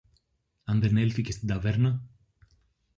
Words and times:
αν 0.63 0.79
δεν 0.79 0.97
έλθει 0.97 1.21
και 1.21 1.31
στην 1.31 1.47
ταβέρνα; 1.47 2.01